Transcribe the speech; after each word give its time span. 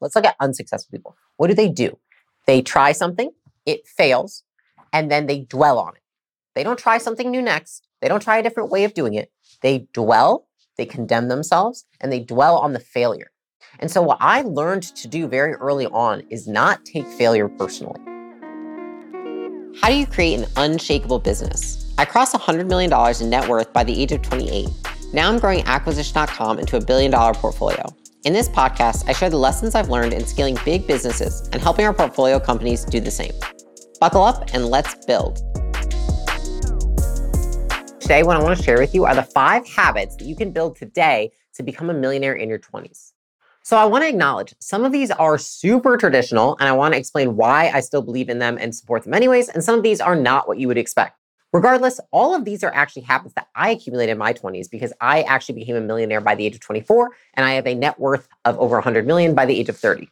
Let's 0.00 0.14
look 0.16 0.24
at 0.24 0.36
unsuccessful 0.40 0.90
people. 0.90 1.16
What 1.36 1.48
do 1.48 1.54
they 1.54 1.68
do? 1.68 1.98
They 2.46 2.62
try 2.62 2.92
something, 2.92 3.30
it 3.66 3.86
fails, 3.86 4.44
and 4.92 5.10
then 5.10 5.26
they 5.26 5.40
dwell 5.40 5.78
on 5.78 5.96
it. 5.96 6.02
They 6.54 6.64
don't 6.64 6.78
try 6.78 6.98
something 6.98 7.30
new 7.30 7.42
next. 7.42 7.86
They 8.00 8.08
don't 8.08 8.22
try 8.22 8.38
a 8.38 8.42
different 8.42 8.70
way 8.70 8.84
of 8.84 8.94
doing 8.94 9.14
it. 9.14 9.30
They 9.60 9.88
dwell, 9.92 10.48
they 10.76 10.86
condemn 10.86 11.28
themselves, 11.28 11.84
and 12.00 12.12
they 12.12 12.20
dwell 12.20 12.56
on 12.56 12.72
the 12.72 12.80
failure. 12.80 13.30
And 13.80 13.90
so, 13.90 14.02
what 14.02 14.18
I 14.20 14.42
learned 14.42 14.82
to 14.82 15.08
do 15.08 15.28
very 15.28 15.54
early 15.54 15.86
on 15.86 16.22
is 16.30 16.48
not 16.48 16.84
take 16.84 17.06
failure 17.06 17.48
personally. 17.48 18.00
How 19.80 19.88
do 19.88 19.94
you 19.94 20.06
create 20.06 20.40
an 20.40 20.46
unshakable 20.56 21.20
business? 21.20 21.92
I 21.98 22.04
crossed 22.04 22.34
$100 22.34 22.66
million 22.66 22.92
in 23.20 23.30
net 23.30 23.48
worth 23.48 23.72
by 23.72 23.84
the 23.84 24.00
age 24.00 24.12
of 24.12 24.22
28. 24.22 24.68
Now 25.12 25.28
I'm 25.28 25.38
growing 25.38 25.62
acquisition.com 25.66 26.58
into 26.58 26.76
a 26.76 26.80
billion 26.80 27.10
dollar 27.10 27.34
portfolio. 27.34 27.84
In 28.28 28.34
this 28.34 28.50
podcast, 28.50 29.08
I 29.08 29.14
share 29.14 29.30
the 29.30 29.38
lessons 29.38 29.74
I've 29.74 29.88
learned 29.88 30.12
in 30.12 30.26
scaling 30.26 30.58
big 30.62 30.86
businesses 30.86 31.48
and 31.50 31.62
helping 31.62 31.86
our 31.86 31.94
portfolio 31.94 32.38
companies 32.38 32.84
do 32.84 33.00
the 33.00 33.10
same. 33.10 33.32
Buckle 34.00 34.22
up 34.22 34.50
and 34.52 34.66
let's 34.66 35.02
build. 35.06 35.38
Today, 37.98 38.22
what 38.24 38.36
I 38.36 38.42
want 38.42 38.58
to 38.58 38.62
share 38.62 38.78
with 38.78 38.94
you 38.94 39.06
are 39.06 39.14
the 39.14 39.22
five 39.22 39.66
habits 39.66 40.14
that 40.16 40.26
you 40.26 40.36
can 40.36 40.52
build 40.52 40.76
today 40.76 41.30
to 41.54 41.62
become 41.62 41.88
a 41.88 41.94
millionaire 41.94 42.34
in 42.34 42.50
your 42.50 42.58
20s. 42.58 43.12
So 43.62 43.78
I 43.78 43.86
want 43.86 44.04
to 44.04 44.08
acknowledge 44.10 44.54
some 44.58 44.84
of 44.84 44.92
these 44.92 45.10
are 45.10 45.38
super 45.38 45.96
traditional, 45.96 46.54
and 46.60 46.68
I 46.68 46.72
want 46.72 46.92
to 46.92 46.98
explain 46.98 47.34
why 47.34 47.70
I 47.72 47.80
still 47.80 48.02
believe 48.02 48.28
in 48.28 48.40
them 48.40 48.58
and 48.60 48.74
support 48.74 49.04
them 49.04 49.14
anyways. 49.14 49.48
And 49.48 49.64
some 49.64 49.74
of 49.74 49.82
these 49.82 50.02
are 50.02 50.14
not 50.14 50.46
what 50.46 50.58
you 50.58 50.68
would 50.68 50.76
expect. 50.76 51.18
Regardless, 51.52 51.98
all 52.10 52.34
of 52.34 52.44
these 52.44 52.62
are 52.62 52.72
actually 52.74 53.02
habits 53.02 53.34
that 53.34 53.48
I 53.54 53.70
accumulated 53.70 54.12
in 54.12 54.18
my 54.18 54.34
20s 54.34 54.70
because 54.70 54.92
I 55.00 55.22
actually 55.22 55.54
became 55.54 55.76
a 55.76 55.80
millionaire 55.80 56.20
by 56.20 56.34
the 56.34 56.44
age 56.44 56.54
of 56.54 56.60
24, 56.60 57.10
and 57.34 57.46
I 57.46 57.52
have 57.52 57.66
a 57.66 57.74
net 57.74 57.98
worth 57.98 58.28
of 58.44 58.58
over 58.58 58.76
100 58.76 59.06
million 59.06 59.34
by 59.34 59.46
the 59.46 59.58
age 59.58 59.68
of 59.68 59.76
30. 59.76 60.10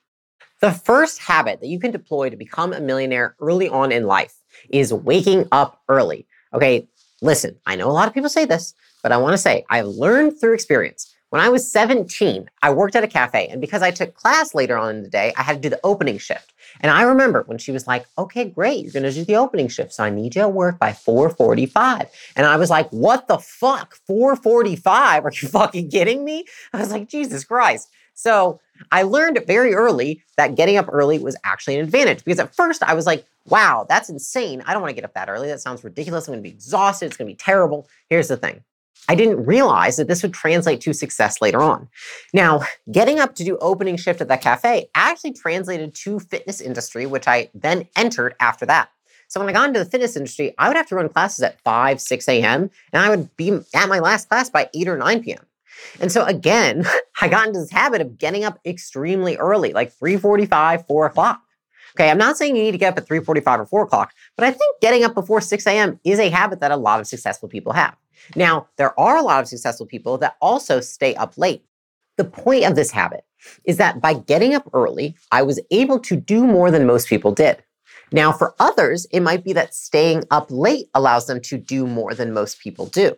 The 0.60 0.72
first 0.72 1.18
habit 1.18 1.60
that 1.60 1.66
you 1.66 1.78
can 1.78 1.90
deploy 1.90 2.30
to 2.30 2.36
become 2.36 2.72
a 2.72 2.80
millionaire 2.80 3.36
early 3.40 3.68
on 3.68 3.92
in 3.92 4.06
life 4.06 4.34
is 4.70 4.92
waking 4.92 5.46
up 5.52 5.82
early. 5.88 6.26
Okay, 6.54 6.88
listen, 7.20 7.58
I 7.66 7.76
know 7.76 7.90
a 7.90 7.92
lot 7.92 8.08
of 8.08 8.14
people 8.14 8.30
say 8.30 8.46
this, 8.46 8.72
but 9.02 9.12
I 9.12 9.18
want 9.18 9.34
to 9.34 9.38
say 9.38 9.66
I've 9.68 9.86
learned 9.86 10.40
through 10.40 10.54
experience 10.54 11.14
when 11.36 11.44
I 11.44 11.50
was 11.50 11.70
17, 11.70 12.48
I 12.62 12.70
worked 12.70 12.96
at 12.96 13.04
a 13.04 13.06
cafe, 13.06 13.46
and 13.48 13.60
because 13.60 13.82
I 13.82 13.90
took 13.90 14.14
class 14.14 14.54
later 14.54 14.78
on 14.78 14.96
in 14.96 15.02
the 15.02 15.10
day, 15.10 15.34
I 15.36 15.42
had 15.42 15.56
to 15.56 15.60
do 15.60 15.68
the 15.68 15.80
opening 15.84 16.16
shift. 16.16 16.54
And 16.80 16.90
I 16.90 17.02
remember 17.02 17.42
when 17.42 17.58
she 17.58 17.72
was 17.72 17.86
like, 17.86 18.06
"Okay, 18.16 18.46
great, 18.46 18.82
you're 18.82 18.92
going 18.94 19.02
to 19.02 19.12
do 19.12 19.22
the 19.22 19.36
opening 19.36 19.68
shift, 19.68 19.92
so 19.92 20.02
I 20.02 20.08
need 20.08 20.34
you 20.34 20.40
at 20.40 20.54
work 20.54 20.78
by 20.78 20.92
4:45." 20.92 22.08
And 22.36 22.46
I 22.46 22.56
was 22.56 22.70
like, 22.70 22.88
"What 22.88 23.28
the 23.28 23.36
fuck? 23.36 23.98
4:45? 24.08 25.26
Are 25.26 25.30
you 25.30 25.48
fucking 25.58 25.90
kidding 25.90 26.24
me?" 26.24 26.46
I 26.72 26.78
was 26.80 26.90
like, 26.90 27.06
"Jesus 27.06 27.44
Christ!" 27.44 27.90
So 28.14 28.58
I 28.90 29.02
learned 29.02 29.38
very 29.46 29.74
early 29.74 30.22
that 30.38 30.54
getting 30.54 30.78
up 30.78 30.88
early 30.90 31.18
was 31.18 31.36
actually 31.44 31.76
an 31.76 31.84
advantage 31.84 32.24
because 32.24 32.40
at 32.40 32.54
first 32.54 32.82
I 32.82 32.94
was 32.94 33.04
like, 33.04 33.26
"Wow, 33.44 33.84
that's 33.86 34.08
insane! 34.08 34.62
I 34.64 34.72
don't 34.72 34.80
want 34.80 34.88
to 34.88 34.94
get 34.94 35.04
up 35.04 35.12
that 35.12 35.28
early. 35.28 35.48
That 35.48 35.60
sounds 35.60 35.84
ridiculous. 35.84 36.28
I'm 36.28 36.32
going 36.32 36.42
to 36.42 36.48
be 36.48 36.54
exhausted. 36.54 37.06
It's 37.06 37.18
going 37.18 37.28
to 37.28 37.32
be 37.34 37.36
terrible." 37.36 37.86
Here's 38.08 38.28
the 38.28 38.38
thing: 38.38 38.64
I 39.08 39.14
didn't 39.14 39.44
realize 39.44 39.96
that 39.96 40.08
this 40.08 40.22
would 40.22 40.34
translate 40.34 40.80
to 40.82 40.92
success 40.92 41.40
later 41.40 41.62
on. 41.62 41.88
Now, 42.32 42.62
getting 42.90 43.20
up 43.20 43.34
to 43.36 43.44
do 43.44 43.56
opening 43.58 43.96
shift 43.96 44.20
at 44.20 44.28
that 44.28 44.40
cafe 44.40 44.88
actually 44.94 45.32
translated 45.32 45.94
to 45.94 46.18
fitness 46.18 46.60
industry, 46.60 47.06
which 47.06 47.28
I 47.28 47.50
then 47.54 47.88
entered 47.96 48.34
after 48.40 48.66
that. 48.66 48.90
So 49.28 49.40
when 49.40 49.48
I 49.48 49.52
got 49.52 49.68
into 49.68 49.80
the 49.80 49.90
fitness 49.90 50.16
industry, 50.16 50.54
I 50.58 50.68
would 50.68 50.76
have 50.76 50.86
to 50.88 50.94
run 50.94 51.08
classes 51.08 51.42
at 51.42 51.60
5, 51.62 52.00
6 52.00 52.28
a.m., 52.28 52.70
and 52.92 53.02
I 53.02 53.10
would 53.10 53.34
be 53.36 53.58
at 53.74 53.88
my 53.88 53.98
last 53.98 54.28
class 54.28 54.50
by 54.50 54.70
8 54.74 54.88
or 54.88 54.96
9 54.96 55.22
p.m. 55.22 55.44
And 56.00 56.10
so 56.10 56.24
again, 56.24 56.84
I 57.20 57.28
got 57.28 57.46
into 57.46 57.60
this 57.60 57.70
habit 57.70 58.00
of 58.00 58.18
getting 58.18 58.44
up 58.44 58.58
extremely 58.64 59.36
early, 59.36 59.72
like 59.72 59.92
3:45, 59.96 60.86
4 60.86 61.06
o'clock. 61.06 61.42
Okay, 61.96 62.10
I'm 62.10 62.18
not 62.18 62.36
saying 62.36 62.56
you 62.56 62.62
need 62.62 62.72
to 62.72 62.78
get 62.78 62.92
up 62.92 62.98
at 62.98 63.08
3:45 63.08 63.60
or 63.60 63.64
4 63.64 63.82
o'clock, 63.84 64.12
but 64.36 64.44
I 64.44 64.50
think 64.50 64.80
getting 64.82 65.02
up 65.02 65.14
before 65.14 65.40
6 65.40 65.66
a.m. 65.66 65.98
is 66.04 66.18
a 66.18 66.28
habit 66.28 66.60
that 66.60 66.70
a 66.70 66.76
lot 66.76 67.00
of 67.00 67.06
successful 67.06 67.48
people 67.48 67.72
have. 67.72 67.96
Now, 68.34 68.68
there 68.76 68.98
are 69.00 69.16
a 69.16 69.22
lot 69.22 69.40
of 69.40 69.48
successful 69.48 69.86
people 69.86 70.18
that 70.18 70.36
also 70.42 70.80
stay 70.80 71.14
up 71.14 71.38
late. 71.38 71.64
The 72.18 72.24
point 72.24 72.64
of 72.64 72.74
this 72.74 72.90
habit 72.90 73.24
is 73.64 73.78
that 73.78 74.02
by 74.02 74.12
getting 74.12 74.54
up 74.54 74.68
early, 74.74 75.16
I 75.32 75.42
was 75.42 75.58
able 75.70 75.98
to 76.00 76.16
do 76.16 76.46
more 76.46 76.70
than 76.70 76.86
most 76.86 77.08
people 77.08 77.32
did. 77.32 77.62
Now, 78.12 78.30
for 78.30 78.54
others, 78.58 79.06
it 79.10 79.20
might 79.20 79.42
be 79.42 79.54
that 79.54 79.74
staying 79.74 80.24
up 80.30 80.48
late 80.50 80.88
allows 80.94 81.26
them 81.26 81.40
to 81.42 81.56
do 81.56 81.86
more 81.86 82.12
than 82.12 82.34
most 82.34 82.60
people 82.60 82.86
do. 82.86 83.16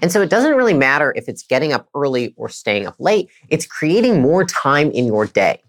And 0.00 0.10
so 0.10 0.22
it 0.22 0.30
doesn't 0.30 0.56
really 0.56 0.74
matter 0.74 1.12
if 1.16 1.28
it's 1.28 1.42
getting 1.42 1.74
up 1.74 1.88
early 1.94 2.32
or 2.36 2.48
staying 2.48 2.86
up 2.86 2.96
late, 2.98 3.28
it's 3.50 3.66
creating 3.66 4.22
more 4.22 4.44
time 4.44 4.90
in 4.90 5.06
your 5.06 5.26
day. 5.26 5.62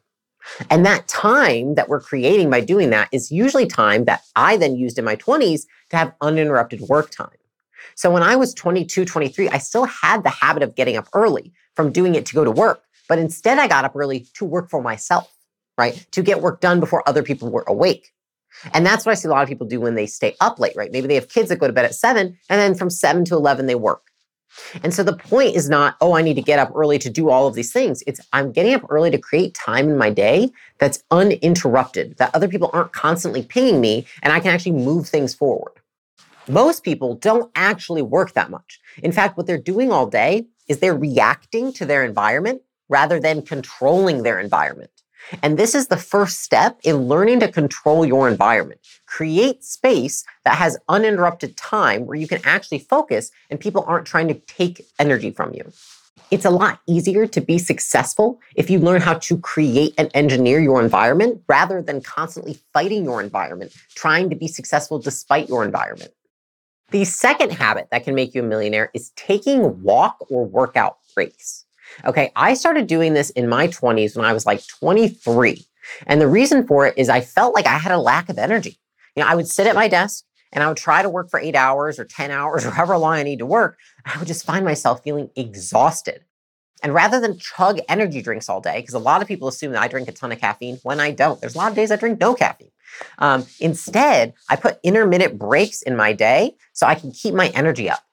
And 0.69 0.85
that 0.85 1.07
time 1.07 1.75
that 1.75 1.89
we're 1.89 1.99
creating 1.99 2.49
by 2.49 2.61
doing 2.61 2.89
that 2.91 3.09
is 3.11 3.31
usually 3.31 3.65
time 3.65 4.05
that 4.05 4.21
I 4.35 4.57
then 4.57 4.75
used 4.75 4.97
in 4.97 5.05
my 5.05 5.15
20s 5.15 5.65
to 5.89 5.97
have 5.97 6.13
uninterrupted 6.21 6.81
work 6.81 7.11
time. 7.11 7.29
So 7.95 8.11
when 8.11 8.23
I 8.23 8.35
was 8.35 8.53
22, 8.53 9.05
23, 9.05 9.49
I 9.49 9.57
still 9.57 9.85
had 9.85 10.23
the 10.23 10.29
habit 10.29 10.63
of 10.63 10.75
getting 10.75 10.97
up 10.97 11.07
early 11.13 11.53
from 11.75 11.91
doing 11.91 12.15
it 12.15 12.25
to 12.27 12.35
go 12.35 12.43
to 12.43 12.51
work. 12.51 12.83
But 13.09 13.19
instead, 13.19 13.57
I 13.57 13.67
got 13.67 13.85
up 13.85 13.95
early 13.95 14.27
to 14.35 14.45
work 14.45 14.69
for 14.69 14.81
myself, 14.81 15.33
right? 15.77 16.05
To 16.11 16.21
get 16.21 16.41
work 16.41 16.61
done 16.61 16.79
before 16.79 17.07
other 17.07 17.23
people 17.23 17.49
were 17.49 17.65
awake. 17.67 18.11
And 18.73 18.85
that's 18.85 19.05
what 19.05 19.11
I 19.11 19.15
see 19.15 19.27
a 19.27 19.31
lot 19.31 19.43
of 19.43 19.49
people 19.49 19.67
do 19.67 19.79
when 19.79 19.95
they 19.95 20.07
stay 20.07 20.35
up 20.41 20.59
late, 20.59 20.75
right? 20.75 20.91
Maybe 20.91 21.07
they 21.07 21.15
have 21.15 21.29
kids 21.29 21.49
that 21.49 21.59
go 21.59 21.67
to 21.67 21.73
bed 21.73 21.85
at 21.85 21.95
seven, 21.95 22.37
and 22.49 22.59
then 22.59 22.75
from 22.75 22.89
seven 22.89 23.23
to 23.25 23.35
11, 23.35 23.67
they 23.67 23.75
work. 23.75 24.06
And 24.83 24.93
so 24.93 25.03
the 25.03 25.15
point 25.15 25.55
is 25.55 25.69
not, 25.69 25.95
oh, 26.01 26.15
I 26.15 26.21
need 26.21 26.35
to 26.35 26.41
get 26.41 26.59
up 26.59 26.71
early 26.75 26.97
to 26.99 27.09
do 27.09 27.29
all 27.29 27.47
of 27.47 27.53
these 27.53 27.71
things. 27.71 28.03
It's 28.07 28.19
I'm 28.33 28.51
getting 28.51 28.73
up 28.73 28.83
early 28.89 29.11
to 29.11 29.17
create 29.17 29.53
time 29.53 29.89
in 29.89 29.97
my 29.97 30.09
day 30.09 30.51
that's 30.79 31.03
uninterrupted, 31.11 32.17
that 32.17 32.33
other 32.33 32.47
people 32.47 32.69
aren't 32.73 32.93
constantly 32.93 33.43
pinging 33.43 33.81
me, 33.81 34.05
and 34.23 34.33
I 34.33 34.39
can 34.39 34.53
actually 34.53 34.73
move 34.73 35.07
things 35.07 35.33
forward. 35.33 35.73
Most 36.47 36.83
people 36.83 37.15
don't 37.15 37.51
actually 37.55 38.01
work 38.01 38.33
that 38.33 38.49
much. 38.49 38.79
In 39.03 39.11
fact, 39.11 39.37
what 39.37 39.47
they're 39.47 39.57
doing 39.57 39.91
all 39.91 40.07
day 40.07 40.47
is 40.67 40.79
they're 40.79 40.95
reacting 40.95 41.73
to 41.73 41.85
their 41.85 42.03
environment 42.03 42.61
rather 42.89 43.19
than 43.19 43.41
controlling 43.41 44.23
their 44.23 44.39
environment. 44.39 44.91
And 45.41 45.57
this 45.57 45.75
is 45.75 45.87
the 45.87 45.97
first 45.97 46.41
step 46.41 46.79
in 46.83 47.07
learning 47.07 47.39
to 47.41 47.47
control 47.47 48.05
your 48.05 48.27
environment. 48.27 48.79
Create 49.05 49.63
space 49.63 50.23
that 50.45 50.57
has 50.57 50.77
uninterrupted 50.87 51.57
time 51.57 52.05
where 52.05 52.17
you 52.17 52.27
can 52.27 52.41
actually 52.43 52.79
focus 52.79 53.31
and 53.49 53.59
people 53.59 53.83
aren't 53.87 54.07
trying 54.07 54.27
to 54.29 54.33
take 54.33 54.85
energy 54.99 55.31
from 55.31 55.53
you. 55.53 55.71
It's 56.29 56.45
a 56.45 56.49
lot 56.49 56.81
easier 56.87 57.25
to 57.25 57.39
be 57.39 57.57
successful 57.57 58.41
if 58.55 58.69
you 58.69 58.79
learn 58.79 58.99
how 58.99 59.13
to 59.13 59.37
create 59.37 59.93
and 59.97 60.11
engineer 60.13 60.59
your 60.59 60.81
environment 60.81 61.41
rather 61.47 61.81
than 61.81 62.01
constantly 62.01 62.59
fighting 62.73 63.05
your 63.05 63.21
environment, 63.21 63.73
trying 63.95 64.29
to 64.29 64.35
be 64.35 64.47
successful 64.47 64.99
despite 64.99 65.47
your 65.47 65.63
environment. 65.63 66.11
The 66.91 67.05
second 67.05 67.51
habit 67.51 67.87
that 67.91 68.03
can 68.03 68.15
make 68.15 68.33
you 68.33 68.43
a 68.43 68.45
millionaire 68.45 68.91
is 68.93 69.11
taking 69.15 69.81
walk 69.83 70.17
or 70.29 70.45
workout 70.45 70.97
breaks. 71.15 71.65
Okay, 72.05 72.31
I 72.35 72.53
started 72.53 72.87
doing 72.87 73.13
this 73.13 73.29
in 73.31 73.49
my 73.49 73.67
20s 73.67 74.15
when 74.15 74.25
I 74.25 74.33
was 74.33 74.45
like 74.45 74.65
23. 74.67 75.65
And 76.05 76.19
the 76.21 76.27
reason 76.27 76.67
for 76.67 76.85
it 76.85 76.93
is 76.97 77.09
I 77.09 77.21
felt 77.21 77.55
like 77.55 77.65
I 77.65 77.77
had 77.77 77.91
a 77.91 77.97
lack 77.97 78.29
of 78.29 78.37
energy. 78.37 78.79
You 79.15 79.23
know, 79.23 79.29
I 79.29 79.35
would 79.35 79.47
sit 79.47 79.67
at 79.67 79.75
my 79.75 79.87
desk 79.87 80.25
and 80.51 80.63
I 80.63 80.67
would 80.67 80.77
try 80.77 81.01
to 81.01 81.09
work 81.09 81.29
for 81.29 81.39
eight 81.39 81.55
hours 81.55 81.99
or 81.99 82.05
10 82.05 82.31
hours 82.31 82.65
or 82.67 82.71
however 82.71 82.97
long 82.97 83.13
I 83.13 83.23
need 83.23 83.39
to 83.39 83.45
work. 83.45 83.77
I 84.05 84.17
would 84.17 84.27
just 84.27 84.45
find 84.45 84.65
myself 84.65 85.03
feeling 85.03 85.29
exhausted. 85.35 86.23
And 86.83 86.93
rather 86.93 87.19
than 87.19 87.39
chug 87.39 87.79
energy 87.89 88.21
drinks 88.21 88.49
all 88.49 88.61
day, 88.61 88.79
because 88.79 88.93
a 88.93 88.99
lot 88.99 89.21
of 89.21 89.27
people 89.27 89.47
assume 89.47 89.71
that 89.71 89.81
I 89.81 89.87
drink 89.87 90.07
a 90.07 90.11
ton 90.11 90.31
of 90.31 90.39
caffeine 90.39 90.79
when 90.83 90.99
I 90.99 91.11
don't, 91.11 91.41
there's 91.41 91.55
a 91.55 91.57
lot 91.57 91.71
of 91.71 91.75
days 91.75 91.91
I 91.91 91.95
drink 91.95 92.19
no 92.19 92.35
caffeine. 92.35 92.69
Um, 93.17 93.45
instead, 93.59 94.33
I 94.49 94.55
put 94.57 94.79
intermittent 94.83 95.39
breaks 95.39 95.81
in 95.81 95.95
my 95.95 96.13
day 96.13 96.55
so 96.73 96.85
I 96.85 96.95
can 96.95 97.11
keep 97.11 97.33
my 97.33 97.47
energy 97.49 97.89
up. 97.89 98.03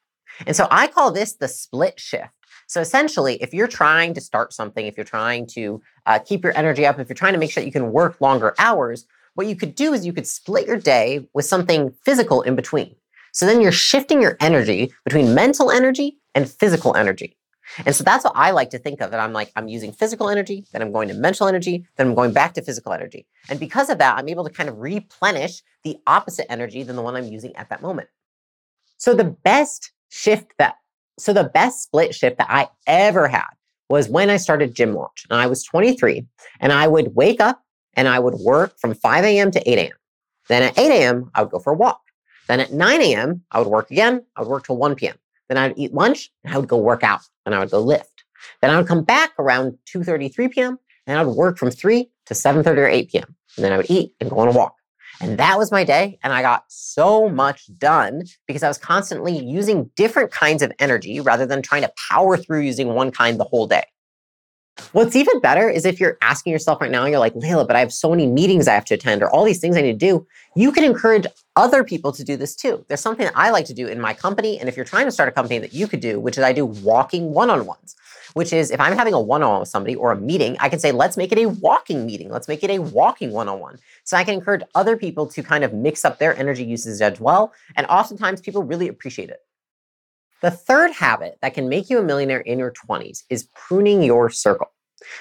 And 0.46 0.56
so 0.56 0.66
I 0.70 0.86
call 0.86 1.12
this 1.12 1.34
the 1.34 1.48
split 1.48 2.00
shift. 2.00 2.30
So 2.66 2.80
essentially, 2.80 3.42
if 3.42 3.52
you're 3.54 3.68
trying 3.68 4.14
to 4.14 4.20
start 4.20 4.52
something, 4.52 4.86
if 4.86 4.96
you're 4.96 5.04
trying 5.04 5.46
to 5.48 5.82
uh, 6.06 6.18
keep 6.18 6.42
your 6.44 6.56
energy 6.56 6.86
up, 6.86 6.98
if 6.98 7.08
you're 7.08 7.14
trying 7.14 7.34
to 7.34 7.38
make 7.38 7.50
sure 7.50 7.62
that 7.62 7.66
you 7.66 7.72
can 7.72 7.92
work 7.92 8.20
longer 8.20 8.54
hours, 8.58 9.06
what 9.34 9.46
you 9.46 9.56
could 9.56 9.74
do 9.74 9.92
is 9.92 10.06
you 10.06 10.12
could 10.12 10.26
split 10.26 10.66
your 10.66 10.76
day 10.76 11.28
with 11.34 11.44
something 11.44 11.92
physical 12.04 12.42
in 12.42 12.56
between. 12.56 12.94
So 13.32 13.46
then 13.46 13.60
you're 13.60 13.72
shifting 13.72 14.22
your 14.22 14.36
energy 14.40 14.92
between 15.04 15.34
mental 15.34 15.70
energy 15.70 16.18
and 16.34 16.48
physical 16.48 16.94
energy. 16.96 17.36
And 17.84 17.94
so 17.94 18.04
that's 18.04 18.24
what 18.24 18.34
I 18.36 18.50
like 18.50 18.70
to 18.70 18.78
think 18.78 19.00
of. 19.00 19.10
That 19.10 19.20
I'm 19.20 19.32
like, 19.32 19.50
I'm 19.56 19.68
using 19.68 19.90
physical 19.92 20.28
energy, 20.28 20.64
then 20.72 20.82
I'm 20.82 20.92
going 20.92 21.08
to 21.08 21.14
mental 21.14 21.48
energy, 21.48 21.84
then 21.96 22.08
I'm 22.08 22.14
going 22.14 22.32
back 22.32 22.54
to 22.54 22.62
physical 22.62 22.92
energy. 22.92 23.26
And 23.48 23.58
because 23.58 23.90
of 23.90 23.98
that, 23.98 24.16
I'm 24.16 24.28
able 24.28 24.44
to 24.44 24.50
kind 24.50 24.68
of 24.68 24.78
replenish 24.78 25.62
the 25.82 25.98
opposite 26.06 26.50
energy 26.50 26.82
than 26.82 26.96
the 26.96 27.02
one 27.02 27.16
I'm 27.16 27.26
using 27.26 27.56
at 27.56 27.70
that 27.70 27.82
moment. 27.82 28.08
So 28.98 29.14
the 29.14 29.24
best 29.24 29.92
shift 30.10 30.52
that, 30.58 30.76
so 31.18 31.32
the 31.32 31.44
best 31.44 31.82
split 31.82 32.14
shift 32.14 32.38
that 32.38 32.50
I 32.50 32.68
ever 32.86 33.28
had 33.28 33.48
was 33.88 34.08
when 34.08 34.30
I 34.30 34.36
started 34.36 34.74
Gym 34.74 34.94
Launch. 34.94 35.26
And 35.30 35.40
I 35.40 35.46
was 35.46 35.62
23 35.62 36.26
and 36.60 36.72
I 36.72 36.86
would 36.88 37.14
wake 37.14 37.40
up 37.40 37.62
and 37.94 38.08
I 38.08 38.18
would 38.18 38.34
work 38.34 38.78
from 38.78 38.94
5 38.94 39.24
a.m. 39.24 39.50
to 39.50 39.70
8 39.70 39.78
a.m. 39.78 39.96
Then 40.48 40.62
at 40.62 40.78
8 40.78 40.90
a.m., 40.90 41.30
I 41.34 41.42
would 41.42 41.50
go 41.50 41.58
for 41.58 41.72
a 41.72 41.76
walk. 41.76 42.00
Then 42.48 42.60
at 42.60 42.72
9 42.72 43.00
a.m., 43.02 43.42
I 43.50 43.58
would 43.58 43.68
work 43.68 43.90
again. 43.90 44.24
I 44.36 44.40
would 44.42 44.48
work 44.48 44.66
till 44.66 44.76
1 44.76 44.94
p.m. 44.96 45.16
Then 45.48 45.58
I 45.58 45.68
would 45.68 45.78
eat 45.78 45.94
lunch 45.94 46.30
and 46.42 46.54
I 46.54 46.58
would 46.58 46.68
go 46.68 46.78
work 46.78 47.02
out 47.02 47.20
and 47.46 47.54
I 47.54 47.58
would 47.60 47.70
go 47.70 47.80
lift. 47.80 48.24
Then 48.60 48.70
I 48.70 48.76
would 48.76 48.88
come 48.88 49.02
back 49.02 49.32
around 49.38 49.78
2.30, 49.94 50.34
3 50.34 50.48
p.m. 50.48 50.78
and 51.06 51.18
I 51.18 51.22
would 51.22 51.36
work 51.36 51.58
from 51.58 51.70
3 51.70 52.10
to 52.26 52.34
7:30 52.34 52.66
or 52.78 52.86
8 52.86 53.10
p.m. 53.10 53.34
And 53.56 53.64
then 53.64 53.72
I 53.72 53.76
would 53.76 53.90
eat 53.90 54.14
and 54.20 54.30
go 54.30 54.38
on 54.38 54.48
a 54.48 54.52
walk. 54.52 54.74
And 55.20 55.38
that 55.38 55.58
was 55.58 55.70
my 55.70 55.84
day. 55.84 56.18
And 56.22 56.32
I 56.32 56.42
got 56.42 56.64
so 56.68 57.28
much 57.28 57.68
done 57.78 58.24
because 58.46 58.62
I 58.62 58.68
was 58.68 58.78
constantly 58.78 59.38
using 59.38 59.90
different 59.96 60.30
kinds 60.30 60.62
of 60.62 60.72
energy 60.78 61.20
rather 61.20 61.46
than 61.46 61.62
trying 61.62 61.82
to 61.82 61.92
power 62.10 62.36
through 62.36 62.60
using 62.60 62.88
one 62.88 63.10
kind 63.10 63.38
the 63.38 63.44
whole 63.44 63.66
day. 63.66 63.84
What's 64.90 65.14
even 65.14 65.38
better 65.40 65.68
is 65.70 65.84
if 65.84 66.00
you're 66.00 66.18
asking 66.20 66.52
yourself 66.52 66.80
right 66.80 66.90
now, 66.90 67.06
you're 67.06 67.20
like, 67.20 67.36
Leila, 67.36 67.64
but 67.64 67.76
I 67.76 67.78
have 67.78 67.92
so 67.92 68.10
many 68.10 68.26
meetings 68.26 68.66
I 68.66 68.74
have 68.74 68.84
to 68.86 68.94
attend 68.94 69.22
or 69.22 69.30
all 69.30 69.44
these 69.44 69.60
things 69.60 69.76
I 69.76 69.82
need 69.82 70.00
to 70.00 70.06
do. 70.06 70.26
You 70.56 70.72
can 70.72 70.82
encourage 70.82 71.26
other 71.54 71.84
people 71.84 72.10
to 72.12 72.24
do 72.24 72.36
this 72.36 72.56
too. 72.56 72.84
There's 72.88 73.00
something 73.00 73.24
that 73.24 73.36
I 73.36 73.50
like 73.50 73.66
to 73.66 73.74
do 73.74 73.86
in 73.86 74.00
my 74.00 74.14
company. 74.14 74.58
And 74.58 74.68
if 74.68 74.76
you're 74.76 74.84
trying 74.84 75.04
to 75.04 75.12
start 75.12 75.28
a 75.28 75.32
company 75.32 75.60
that 75.60 75.72
you 75.72 75.86
could 75.86 76.00
do, 76.00 76.18
which 76.18 76.36
is 76.36 76.42
I 76.42 76.52
do 76.52 76.66
walking 76.66 77.32
one 77.32 77.50
on 77.50 77.66
ones, 77.66 77.94
which 78.34 78.52
is 78.52 78.70
if 78.70 78.80
I'm 78.80 78.96
having 78.96 79.14
a 79.14 79.20
one 79.20 79.42
on 79.42 79.50
one 79.50 79.60
with 79.60 79.68
somebody 79.68 79.96
or 79.96 80.12
a 80.12 80.16
meeting, 80.16 80.56
I 80.60 80.68
can 80.68 80.78
say, 80.78 80.92
let's 80.92 81.16
make 81.16 81.32
it 81.32 81.38
a 81.38 81.46
walking 81.46 82.04
meeting. 82.04 82.28
Let's 82.30 82.46
make 82.46 82.62
it 82.62 82.70
a 82.70 82.80
walking 82.80 83.32
one 83.32 83.48
on 83.48 83.58
one. 83.58 83.78
So 84.04 84.16
I 84.16 84.24
can 84.24 84.34
encourage 84.34 84.62
other 84.74 84.96
people 84.96 85.26
to 85.28 85.42
kind 85.42 85.64
of 85.64 85.72
mix 85.72 86.04
up 86.04 86.18
their 86.18 86.36
energy 86.36 86.64
uses 86.64 87.00
as 87.00 87.18
well. 87.18 87.52
And 87.76 87.86
oftentimes 87.86 88.40
people 88.40 88.62
really 88.62 88.88
appreciate 88.88 89.30
it. 89.30 89.38
The 90.42 90.50
third 90.50 90.92
habit 90.92 91.38
that 91.40 91.54
can 91.54 91.68
make 91.68 91.88
you 91.88 91.98
a 91.98 92.02
millionaire 92.02 92.40
in 92.40 92.58
your 92.58 92.72
20s 92.72 93.22
is 93.30 93.48
pruning 93.54 94.02
your 94.02 94.28
circle. 94.28 94.70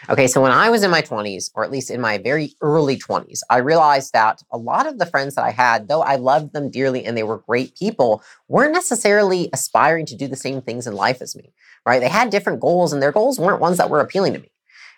Okay, 0.10 0.28
so 0.28 0.42
when 0.42 0.52
I 0.52 0.70
was 0.70 0.84
in 0.84 0.92
my 0.92 1.02
20s, 1.02 1.52
or 1.56 1.64
at 1.64 1.72
least 1.72 1.90
in 1.90 2.02
my 2.02 2.18
very 2.18 2.54
early 2.62 2.98
20s, 2.98 3.40
I 3.50 3.58
realized 3.58 4.14
that 4.14 4.42
a 4.52 4.58
lot 4.58 4.88
of 4.88 5.00
the 5.00 5.06
friends 5.06 5.36
that 5.36 5.46
I 5.46 5.52
had, 5.52 5.88
though 5.88 6.02
I 6.02 6.16
loved 6.16 6.54
them 6.54 6.70
dearly 6.70 7.06
and 7.06 7.18
they 7.18 7.24
were 7.24 7.38
great 7.40 7.78
people, 7.78 8.24
weren't 8.48 8.74
necessarily 8.74 9.50
aspiring 9.54 10.06
to 10.08 10.16
do 10.16 10.28
the 10.28 10.36
same 10.36 10.62
things 10.62 10.88
in 10.88 10.94
life 10.94 11.22
as 11.22 11.36
me, 11.36 11.54
right? 11.86 12.02
They 12.02 12.10
had 12.10 12.30
different 12.30 12.60
goals 12.60 12.94
and 12.94 13.02
their 13.02 13.12
goals 13.12 13.40
weren't 13.40 13.62
ones 13.62 13.78
that 13.78 13.90
were 13.90 14.00
appealing 14.00 14.34
to 14.34 14.40
me. 14.40 14.52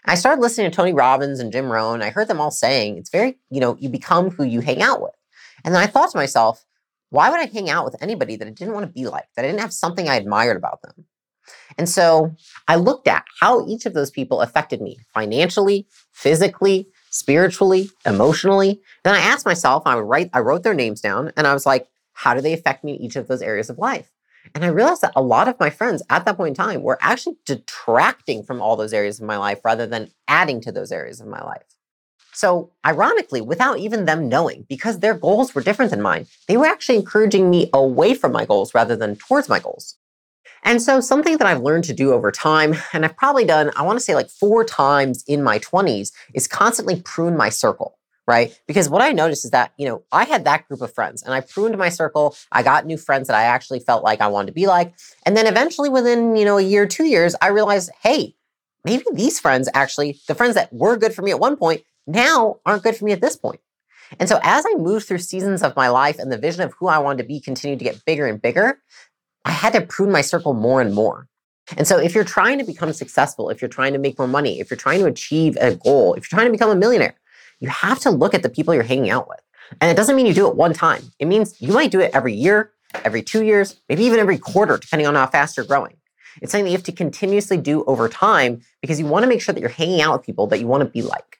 I 0.05 0.15
started 0.15 0.41
listening 0.41 0.69
to 0.69 0.75
Tony 0.75 0.93
Robbins 0.93 1.39
and 1.39 1.51
Jim 1.51 1.71
Rohn. 1.71 2.03
I 2.03 2.11
heard 2.11 2.27
them 2.27 2.39
all 2.39 2.51
saying 2.51 2.97
it's 2.97 3.09
very, 3.09 3.39
you 3.49 3.59
know, 3.59 3.75
you 3.79 3.89
become 3.89 4.29
who 4.29 4.43
you 4.43 4.61
hang 4.61 4.81
out 4.81 5.01
with. 5.01 5.15
And 5.63 5.73
then 5.73 5.81
I 5.81 5.87
thought 5.87 6.11
to 6.11 6.17
myself, 6.17 6.63
why 7.09 7.29
would 7.29 7.39
I 7.39 7.45
hang 7.45 7.69
out 7.69 7.85
with 7.85 8.01
anybody 8.01 8.35
that 8.35 8.47
I 8.47 8.51
didn't 8.51 8.73
want 8.73 8.85
to 8.85 8.91
be 8.91 9.07
like, 9.07 9.25
that 9.35 9.45
I 9.45 9.47
didn't 9.47 9.61
have 9.61 9.73
something 9.73 10.07
I 10.07 10.15
admired 10.15 10.57
about 10.57 10.81
them? 10.81 11.05
And 11.77 11.89
so 11.89 12.35
I 12.67 12.75
looked 12.75 13.07
at 13.07 13.25
how 13.39 13.67
each 13.67 13.85
of 13.85 13.93
those 13.93 14.11
people 14.11 14.41
affected 14.41 14.81
me 14.81 14.97
financially, 15.13 15.87
physically, 16.13 16.87
spiritually, 17.09 17.89
emotionally. 18.05 18.81
Then 19.03 19.15
I 19.15 19.19
asked 19.19 19.45
myself, 19.45 19.83
I 19.85 19.95
would 19.95 20.01
write, 20.01 20.29
I 20.33 20.39
wrote 20.39 20.63
their 20.63 20.73
names 20.73 21.01
down 21.01 21.31
and 21.35 21.47
I 21.47 21.53
was 21.53 21.65
like, 21.65 21.87
how 22.13 22.33
do 22.33 22.41
they 22.41 22.53
affect 22.53 22.83
me 22.83 22.93
in 22.93 23.01
each 23.01 23.15
of 23.15 23.27
those 23.27 23.41
areas 23.41 23.69
of 23.69 23.77
life? 23.77 24.11
And 24.53 24.63
I 24.63 24.67
realized 24.67 25.01
that 25.01 25.13
a 25.15 25.21
lot 25.21 25.47
of 25.47 25.59
my 25.59 25.69
friends 25.69 26.03
at 26.09 26.25
that 26.25 26.37
point 26.37 26.49
in 26.49 26.65
time 26.65 26.83
were 26.83 26.99
actually 27.01 27.37
detracting 27.45 28.43
from 28.43 28.61
all 28.61 28.75
those 28.75 28.93
areas 28.93 29.19
of 29.19 29.25
my 29.25 29.37
life 29.37 29.59
rather 29.65 29.87
than 29.87 30.11
adding 30.27 30.61
to 30.61 30.71
those 30.71 30.91
areas 30.91 31.19
of 31.19 31.27
my 31.27 31.43
life. 31.43 31.63
So, 32.31 32.71
ironically, 32.85 33.39
without 33.39 33.79
even 33.79 34.05
them 34.05 34.27
knowing, 34.27 34.65
because 34.67 34.99
their 34.99 35.13
goals 35.13 35.55
were 35.55 35.61
different 35.61 35.91
than 35.91 36.01
mine, 36.01 36.27
they 36.47 36.57
were 36.57 36.65
actually 36.65 36.97
encouraging 36.97 37.49
me 37.49 37.69
away 37.73 38.13
from 38.13 38.33
my 38.33 38.45
goals 38.45 38.73
rather 38.73 38.95
than 38.95 39.15
towards 39.15 39.47
my 39.47 39.59
goals. 39.59 39.95
And 40.65 40.81
so, 40.81 40.99
something 40.99 41.37
that 41.37 41.47
I've 41.47 41.61
learned 41.61 41.85
to 41.85 41.93
do 41.93 42.11
over 42.11 42.31
time, 42.31 42.75
and 42.93 43.05
I've 43.05 43.15
probably 43.15 43.45
done, 43.45 43.71
I 43.77 43.83
want 43.83 43.97
to 43.97 44.03
say 44.03 44.15
like 44.15 44.29
four 44.29 44.65
times 44.65 45.23
in 45.27 45.43
my 45.43 45.59
20s, 45.59 46.11
is 46.33 46.47
constantly 46.47 47.01
prune 47.01 47.37
my 47.37 47.49
circle 47.49 47.97
right? 48.27 48.59
Because 48.67 48.89
what 48.89 49.01
I 49.01 49.11
noticed 49.11 49.45
is 49.45 49.51
that, 49.51 49.71
you 49.77 49.87
know, 49.87 50.03
I 50.11 50.23
had 50.23 50.45
that 50.45 50.67
group 50.67 50.81
of 50.81 50.93
friends 50.93 51.21
and 51.21 51.33
I 51.33 51.41
pruned 51.41 51.77
my 51.77 51.89
circle. 51.89 52.35
I 52.51 52.63
got 52.63 52.85
new 52.85 52.97
friends 52.97 53.27
that 53.27 53.35
I 53.35 53.43
actually 53.43 53.79
felt 53.79 54.03
like 54.03 54.21
I 54.21 54.27
wanted 54.27 54.47
to 54.47 54.53
be 54.53 54.67
like. 54.67 54.93
And 55.25 55.37
then 55.37 55.47
eventually 55.47 55.89
within, 55.89 56.35
you 56.35 56.45
know, 56.45 56.57
a 56.57 56.63
year, 56.63 56.87
two 56.87 57.05
years, 57.05 57.35
I 57.41 57.47
realized, 57.49 57.91
hey, 58.01 58.35
maybe 58.83 59.03
these 59.13 59.39
friends 59.39 59.69
actually, 59.73 60.19
the 60.27 60.35
friends 60.35 60.55
that 60.55 60.73
were 60.73 60.97
good 60.97 61.13
for 61.13 61.21
me 61.21 61.31
at 61.31 61.39
one 61.39 61.55
point, 61.55 61.83
now 62.07 62.57
aren't 62.65 62.83
good 62.83 62.95
for 62.95 63.05
me 63.05 63.11
at 63.11 63.21
this 63.21 63.35
point. 63.35 63.59
And 64.19 64.29
so 64.29 64.39
as 64.43 64.65
I 64.67 64.75
moved 64.77 65.07
through 65.07 65.17
seasons 65.19 65.63
of 65.63 65.75
my 65.75 65.89
life 65.89 66.19
and 66.19 66.31
the 66.31 66.37
vision 66.37 66.61
of 66.61 66.73
who 66.79 66.87
I 66.87 66.99
wanted 66.99 67.23
to 67.23 67.27
be 67.27 67.39
continued 67.39 67.79
to 67.79 67.85
get 67.85 68.05
bigger 68.05 68.27
and 68.27 68.41
bigger, 68.41 68.79
I 69.45 69.51
had 69.51 69.73
to 69.73 69.81
prune 69.81 70.11
my 70.11 70.21
circle 70.21 70.53
more 70.53 70.81
and 70.81 70.93
more. 70.93 71.27
And 71.77 71.87
so 71.87 71.97
if 71.97 72.13
you're 72.13 72.23
trying 72.23 72.57
to 72.59 72.63
become 72.63 72.93
successful, 72.93 73.49
if 73.49 73.61
you're 73.61 73.69
trying 73.69 73.93
to 73.93 73.99
make 73.99 74.17
more 74.19 74.27
money, 74.27 74.59
if 74.59 74.69
you're 74.69 74.77
trying 74.77 74.99
to 74.99 75.05
achieve 75.05 75.57
a 75.61 75.75
goal, 75.75 76.13
if 76.15 76.23
you're 76.23 76.37
trying 76.37 76.47
to 76.47 76.51
become 76.51 76.69
a 76.69 76.75
millionaire, 76.75 77.15
you 77.59 77.69
have 77.69 77.99
to 78.01 78.11
look 78.11 78.33
at 78.33 78.43
the 78.43 78.49
people 78.49 78.73
you're 78.73 78.83
hanging 78.83 79.09
out 79.09 79.27
with. 79.29 79.39
And 79.81 79.89
it 79.89 79.95
doesn't 79.95 80.15
mean 80.15 80.25
you 80.25 80.33
do 80.33 80.47
it 80.47 80.55
one 80.55 80.73
time. 80.73 81.01
It 81.19 81.25
means 81.25 81.59
you 81.61 81.73
might 81.73 81.91
do 81.91 82.01
it 82.01 82.11
every 82.13 82.33
year, 82.33 82.71
every 83.03 83.23
two 83.23 83.43
years, 83.43 83.79
maybe 83.89 84.03
even 84.03 84.19
every 84.19 84.37
quarter, 84.37 84.77
depending 84.77 85.07
on 85.07 85.15
how 85.15 85.27
fast 85.27 85.57
you're 85.57 85.65
growing. 85.65 85.97
It's 86.41 86.51
something 86.51 86.65
that 86.65 86.71
you 86.71 86.77
have 86.77 86.85
to 86.85 86.91
continuously 86.91 87.57
do 87.57 87.83
over 87.85 88.09
time 88.09 88.61
because 88.81 88.99
you 88.99 89.05
want 89.05 89.23
to 89.23 89.29
make 89.29 89.41
sure 89.41 89.53
that 89.53 89.61
you're 89.61 89.69
hanging 89.69 90.01
out 90.01 90.17
with 90.17 90.25
people 90.25 90.47
that 90.47 90.59
you 90.59 90.67
want 90.67 90.81
to 90.81 90.89
be 90.89 91.01
like. 91.01 91.39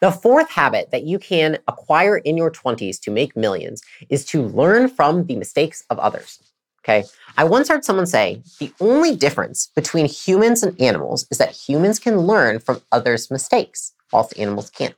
The 0.00 0.10
fourth 0.12 0.50
habit 0.50 0.90
that 0.90 1.04
you 1.04 1.18
can 1.18 1.58
acquire 1.66 2.18
in 2.18 2.36
your 2.36 2.50
20s 2.50 3.00
to 3.00 3.10
make 3.10 3.36
millions 3.36 3.82
is 4.10 4.24
to 4.26 4.42
learn 4.42 4.88
from 4.88 5.26
the 5.26 5.36
mistakes 5.36 5.82
of 5.88 5.98
others. 5.98 6.40
Okay. 6.84 7.04
I 7.38 7.44
once 7.44 7.68
heard 7.68 7.84
someone 7.84 8.06
say 8.06 8.42
the 8.60 8.72
only 8.78 9.16
difference 9.16 9.70
between 9.74 10.04
humans 10.04 10.62
and 10.62 10.78
animals 10.80 11.26
is 11.30 11.38
that 11.38 11.52
humans 11.52 11.98
can 11.98 12.18
learn 12.18 12.60
from 12.60 12.82
others' 12.92 13.30
mistakes, 13.30 13.92
whilst 14.12 14.38
animals 14.38 14.68
can't. 14.70 14.94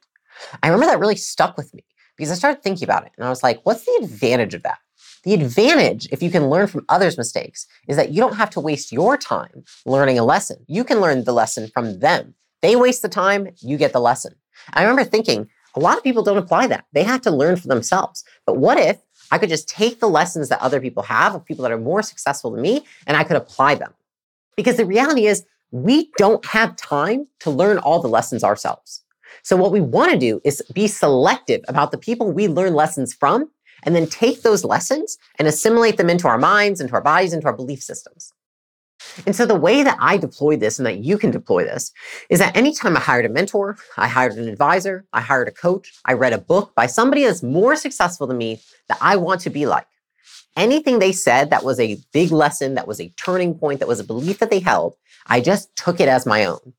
I 0.62 0.68
remember 0.68 0.86
that 0.86 0.98
really 0.98 1.16
stuck 1.16 1.56
with 1.56 1.72
me 1.72 1.84
because 2.16 2.32
I 2.32 2.34
started 2.34 2.62
thinking 2.62 2.84
about 2.84 3.06
it 3.06 3.12
and 3.16 3.24
I 3.24 3.30
was 3.30 3.42
like, 3.42 3.60
what's 3.62 3.84
the 3.84 4.00
advantage 4.02 4.52
of 4.52 4.64
that? 4.64 4.78
The 5.22 5.34
advantage, 5.34 6.08
if 6.10 6.22
you 6.22 6.30
can 6.30 6.50
learn 6.50 6.66
from 6.66 6.84
others' 6.88 7.16
mistakes, 7.16 7.66
is 7.88 7.96
that 7.96 8.10
you 8.10 8.20
don't 8.20 8.36
have 8.36 8.50
to 8.50 8.60
waste 8.60 8.92
your 8.92 9.16
time 9.16 9.64
learning 9.84 10.18
a 10.18 10.24
lesson. 10.24 10.64
You 10.66 10.84
can 10.84 11.00
learn 11.00 11.24
the 11.24 11.32
lesson 11.32 11.68
from 11.72 12.00
them. 12.00 12.34
They 12.62 12.74
waste 12.76 13.02
the 13.02 13.08
time, 13.08 13.48
you 13.60 13.76
get 13.76 13.92
the 13.92 14.00
lesson. 14.00 14.34
I 14.72 14.82
remember 14.82 15.04
thinking, 15.04 15.48
a 15.74 15.80
lot 15.80 15.98
of 15.98 16.04
people 16.04 16.22
don't 16.22 16.38
apply 16.38 16.68
that. 16.68 16.86
They 16.92 17.02
have 17.02 17.20
to 17.22 17.30
learn 17.30 17.56
for 17.56 17.68
themselves. 17.68 18.24
But 18.46 18.56
what 18.56 18.78
if 18.78 18.98
I 19.30 19.38
could 19.38 19.48
just 19.48 19.68
take 19.68 20.00
the 20.00 20.08
lessons 20.08 20.48
that 20.48 20.60
other 20.60 20.80
people 20.80 21.02
have 21.04 21.34
of 21.34 21.44
people 21.44 21.62
that 21.62 21.72
are 21.72 21.78
more 21.78 22.02
successful 22.02 22.50
than 22.50 22.62
me 22.62 22.84
and 23.06 23.16
I 23.16 23.24
could 23.24 23.36
apply 23.36 23.74
them? 23.74 23.92
Because 24.56 24.76
the 24.76 24.86
reality 24.86 25.26
is, 25.26 25.44
we 25.70 26.10
don't 26.16 26.44
have 26.46 26.76
time 26.76 27.26
to 27.40 27.50
learn 27.50 27.78
all 27.78 28.00
the 28.00 28.08
lessons 28.08 28.44
ourselves. 28.44 29.02
So, 29.42 29.56
what 29.56 29.72
we 29.72 29.80
want 29.80 30.12
to 30.12 30.18
do 30.18 30.40
is 30.44 30.62
be 30.72 30.86
selective 30.86 31.62
about 31.68 31.90
the 31.90 31.98
people 31.98 32.32
we 32.32 32.48
learn 32.48 32.74
lessons 32.74 33.12
from 33.12 33.50
and 33.82 33.94
then 33.94 34.06
take 34.06 34.42
those 34.42 34.64
lessons 34.64 35.18
and 35.38 35.46
assimilate 35.46 35.96
them 35.96 36.08
into 36.08 36.28
our 36.28 36.38
minds, 36.38 36.80
into 36.80 36.94
our 36.94 37.00
bodies, 37.00 37.32
into 37.32 37.46
our 37.46 37.52
belief 37.52 37.82
systems. 37.82 38.32
And 39.26 39.34
so 39.34 39.46
the 39.46 39.54
way 39.54 39.82
that 39.82 39.96
I 40.00 40.16
deploy 40.16 40.56
this 40.56 40.78
and 40.78 40.86
that 40.86 40.98
you 40.98 41.18
can 41.18 41.30
deploy 41.30 41.64
this 41.64 41.92
is 42.28 42.38
that 42.38 42.56
anytime 42.56 42.96
I 42.96 43.00
hired 43.00 43.24
a 43.24 43.28
mentor, 43.28 43.76
I 43.96 44.08
hired 44.08 44.34
an 44.34 44.48
advisor, 44.48 45.04
I 45.12 45.20
hired 45.20 45.48
a 45.48 45.52
coach, 45.52 45.92
I 46.04 46.12
read 46.12 46.32
a 46.32 46.38
book 46.38 46.74
by 46.74 46.86
somebody 46.86 47.24
that's 47.24 47.42
more 47.42 47.76
successful 47.76 48.26
than 48.26 48.38
me 48.38 48.60
that 48.88 48.98
I 49.00 49.16
want 49.16 49.40
to 49.42 49.50
be 49.50 49.66
like. 49.66 49.86
Anything 50.56 50.98
they 50.98 51.12
said 51.12 51.50
that 51.50 51.64
was 51.64 51.78
a 51.78 51.98
big 52.12 52.30
lesson, 52.30 52.74
that 52.74 52.88
was 52.88 53.00
a 53.00 53.10
turning 53.16 53.54
point, 53.54 53.80
that 53.80 53.88
was 53.88 54.00
a 54.00 54.04
belief 54.04 54.38
that 54.38 54.50
they 54.50 54.60
held, 54.60 54.96
I 55.26 55.40
just 55.40 55.74
took 55.76 56.00
it 56.00 56.08
as 56.08 56.26
my 56.26 56.44
own. 56.44 56.72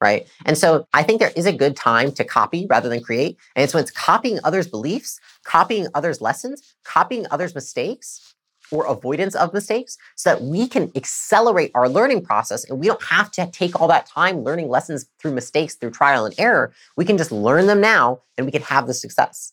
Right. 0.00 0.26
And 0.46 0.56
so 0.56 0.86
I 0.94 1.02
think 1.02 1.20
there 1.20 1.32
is 1.36 1.44
a 1.44 1.52
good 1.52 1.76
time 1.76 2.12
to 2.12 2.24
copy 2.24 2.66
rather 2.70 2.88
than 2.88 3.02
create. 3.02 3.36
And 3.54 3.62
it's 3.62 3.74
when 3.74 3.82
it's 3.82 3.90
copying 3.90 4.40
others' 4.44 4.66
beliefs, 4.66 5.20
copying 5.44 5.88
others' 5.94 6.22
lessons, 6.22 6.74
copying 6.84 7.26
others' 7.30 7.54
mistakes 7.54 8.34
or 8.70 8.86
avoidance 8.86 9.34
of 9.34 9.52
mistakes 9.52 9.96
so 10.16 10.30
that 10.30 10.42
we 10.42 10.68
can 10.68 10.90
accelerate 10.94 11.70
our 11.74 11.88
learning 11.88 12.22
process 12.22 12.64
and 12.68 12.78
we 12.78 12.86
don't 12.86 13.02
have 13.02 13.30
to 13.32 13.46
take 13.50 13.80
all 13.80 13.88
that 13.88 14.06
time 14.06 14.42
learning 14.42 14.68
lessons 14.68 15.06
through 15.18 15.32
mistakes, 15.32 15.74
through 15.74 15.90
trial 15.90 16.24
and 16.24 16.34
error. 16.38 16.72
We 16.96 17.04
can 17.04 17.18
just 17.18 17.32
learn 17.32 17.66
them 17.66 17.80
now 17.80 18.20
and 18.36 18.46
we 18.46 18.52
can 18.52 18.62
have 18.62 18.86
the 18.86 18.94
success. 18.94 19.52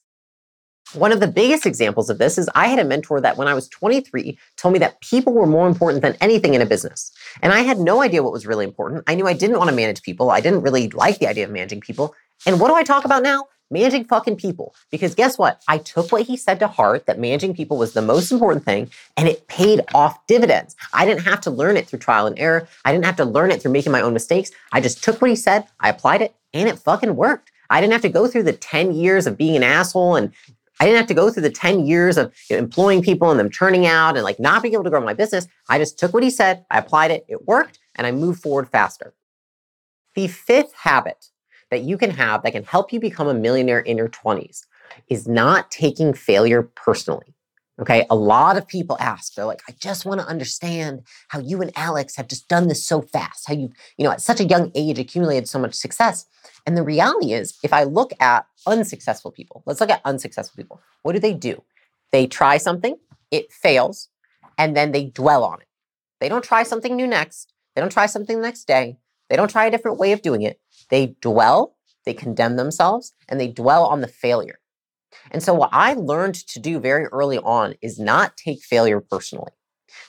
One 0.94 1.12
of 1.12 1.20
the 1.20 1.28
biggest 1.28 1.66
examples 1.66 2.10
of 2.10 2.18
this 2.18 2.38
is 2.38 2.50
I 2.56 2.68
had 2.68 2.80
a 2.80 2.86
mentor 2.86 3.20
that 3.20 3.36
when 3.36 3.50
I 3.50 3.54
was 3.54 3.68
23 3.68 4.38
told 4.56 4.72
me 4.72 4.80
that 4.80 5.02
people 5.02 5.34
were 5.34 5.46
more 5.46 5.68
important 5.68 6.02
than 6.02 6.16
anything 6.22 6.54
in 6.54 6.62
a 6.62 6.66
business. 6.66 7.12
And 7.42 7.52
I 7.52 7.60
had 7.60 7.78
no 7.78 8.02
idea 8.02 8.24
what 8.24 8.32
was 8.32 8.48
really 8.48 8.64
important. 8.64 9.04
I 9.06 9.16
knew 9.16 9.28
I 9.28 9.34
didn't 9.34 9.58
want 9.58 9.70
to 9.70 9.76
manage 9.76 10.02
people. 10.02 10.32
I 10.32 10.40
didn't 10.40 10.62
really 10.62 10.90
like 10.90 11.20
the 11.20 11.28
idea 11.28 11.44
of 11.44 11.52
managing 11.52 11.82
people. 11.82 12.16
And 12.46 12.60
what 12.62 12.70
do 12.70 12.76
I 12.76 12.84
talk 12.84 13.04
about 13.04 13.22
now? 13.22 13.48
Managing 13.70 14.06
fucking 14.06 14.38
people. 14.38 14.74
Because 14.92 15.16
guess 15.16 15.38
what? 15.38 15.62
I 15.68 15.78
took 15.78 16.12
what 16.12 16.24
he 16.24 16.38
said 16.38 16.60
to 16.60 16.68
heart 16.68 17.06
that 17.06 17.20
managing 17.20 17.54
people 17.54 17.78
was 17.78 17.94
the 17.94 18.02
most 18.02 18.32
important 18.32 18.66
thing 18.66 18.90
and 19.16 19.28
it 19.28 19.48
paid 19.48 19.82
off 19.94 20.26
dividends. 20.28 20.76
I 20.94 21.06
didn't 21.06 21.24
have 21.24 21.42
to 21.42 21.52
learn 21.52 21.78
it 21.78 21.88
through 21.88 22.00
trial 22.00 22.28
and 22.28 22.38
error. 22.40 22.68
I 22.86 22.92
didn't 22.92 23.06
have 23.06 23.18
to 23.18 23.26
learn 23.26 23.52
it 23.52 23.62
through 23.62 23.72
making 23.72 23.92
my 23.92 24.02
own 24.02 24.14
mistakes. 24.14 24.52
I 24.72 24.82
just 24.82 25.04
took 25.04 25.22
what 25.22 25.30
he 25.30 25.36
said, 25.36 25.66
I 25.80 25.90
applied 25.90 26.22
it, 26.22 26.36
and 26.54 26.70
it 26.70 26.80
fucking 26.80 27.16
worked. 27.16 27.52
I 27.70 27.82
didn't 27.82 27.94
have 27.94 28.02
to 28.04 28.10
go 28.10 28.28
through 28.28 28.44
the 28.44 28.54
10 28.54 28.94
years 28.94 29.28
of 29.28 29.38
being 29.38 29.56
an 29.56 29.64
asshole 29.64 30.16
and 30.16 30.32
I 30.80 30.86
didn't 30.86 30.98
have 30.98 31.08
to 31.08 31.14
go 31.14 31.32
through 31.32 31.44
the 31.44 31.50
10 31.50 31.86
years 31.86 32.18
of 32.18 32.34
you 32.50 32.56
know, 32.56 32.62
employing 32.62 33.02
people 33.02 33.32
and 33.32 33.40
them 33.40 33.50
turning 33.50 33.86
out 33.88 34.16
and 34.16 34.24
like 34.24 34.40
not 34.40 34.62
being 34.62 34.74
able 34.74 34.84
to 34.84 34.90
grow 34.90 35.02
my 35.02 35.14
business. 35.14 35.48
I 35.70 35.80
just 35.80 35.98
took 35.98 36.14
what 36.14 36.24
he 36.24 36.30
said, 36.30 36.66
I 36.70 36.78
applied 36.78 37.12
it, 37.12 37.26
it 37.28 37.48
worked, 37.48 37.80
and 37.96 38.06
I 38.06 38.12
moved 38.12 38.42
forward 38.42 38.70
faster. 38.70 39.14
The 40.16 40.28
fifth 40.28 40.74
habit 40.74 41.30
that 41.72 41.82
you 41.82 41.98
can 41.98 42.12
have 42.12 42.44
that 42.44 42.54
can 42.54 42.64
help 42.64 42.94
you 42.94 43.00
become 43.00 43.28
a 43.28 43.34
millionaire 43.34 43.80
in 43.80 43.98
your 43.98 44.10
20s 44.10 44.62
is 45.10 45.28
not 45.28 45.70
taking 45.72 46.14
failure 46.14 46.64
personally. 46.64 47.34
Okay. 47.80 48.08
A 48.10 48.16
lot 48.16 48.58
of 48.58 48.68
people 48.68 48.98
ask, 49.00 49.36
they're 49.36 49.46
like, 49.46 49.62
I 49.70 49.74
just 49.80 50.04
want 50.04 50.20
to 50.20 50.26
understand 50.26 51.04
how 51.28 51.40
you 51.40 51.62
and 51.62 51.72
Alex 51.76 52.16
have 52.16 52.28
just 52.28 52.48
done 52.48 52.68
this 52.68 52.84
so 52.84 53.02
fast, 53.02 53.48
how 53.48 53.54
you, 53.54 53.72
you 53.98 54.04
know, 54.04 54.12
at 54.12 54.22
such 54.22 54.40
a 54.40 54.46
young 54.46 54.72
age 54.74 54.98
accumulated 54.98 55.48
so 55.48 55.60
much 55.60 55.76
success. 55.76 56.26
And 56.66 56.76
the 56.76 56.82
reality 56.82 57.34
is, 57.34 57.58
if 57.64 57.74
I 57.74 57.84
look 57.84 58.14
at 58.20 58.48
unsuccessful 58.66 59.32
people, 59.32 59.62
let's 59.68 59.80
look 59.80 59.92
at 59.92 60.02
unsuccessful 60.06 60.58
people. 60.58 60.82
What 61.04 61.14
do 61.14 61.20
they 61.20 61.36
do? 61.36 61.64
They 62.12 62.26
try 62.26 62.58
something, 62.58 62.98
it 63.30 63.52
fails, 63.52 64.10
and 64.58 64.76
then 64.76 64.92
they 64.92 65.06
dwell 65.06 65.44
on 65.44 65.62
it. 65.62 65.68
They 66.20 66.30
don't 66.30 66.44
try 66.44 66.64
something 66.64 66.96
new 66.96 67.06
next. 67.06 67.54
They 67.76 67.82
don't 67.82 67.92
try 67.92 68.08
something 68.08 68.38
the 68.38 68.42
next 68.42 68.66
day. 68.66 68.98
They 69.30 69.36
don't 69.36 69.52
try 69.52 69.68
a 69.68 69.72
different 69.72 70.00
way 70.00 70.14
of 70.14 70.24
doing 70.24 70.42
it. 70.42 70.60
They 70.90 71.16
dwell, 71.22 71.76
they 72.06 72.14
condemn 72.14 72.56
themselves, 72.56 73.14
and 73.28 73.40
they 73.40 73.48
dwell 73.48 73.86
on 73.86 74.02
the 74.02 74.08
failure. 74.08 74.60
And 75.32 75.44
so, 75.44 75.54
what 75.54 75.70
I 75.72 75.94
learned 75.94 76.36
to 76.36 76.60
do 76.60 76.80
very 76.80 77.06
early 77.06 77.38
on 77.40 77.76
is 77.82 78.00
not 78.00 78.38
take 78.38 78.62
failure 78.62 79.02
personally. 79.02 79.52